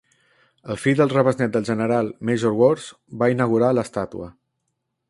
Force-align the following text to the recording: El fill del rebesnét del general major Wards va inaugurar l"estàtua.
El 0.75 0.79
fill 0.85 0.95
del 1.01 1.11
rebesnét 1.11 1.53
del 1.57 1.67
general 1.69 2.09
major 2.31 2.59
Wards 2.63 2.89
va 3.23 3.31
inaugurar 3.37 3.73
l"estàtua. 3.77 4.35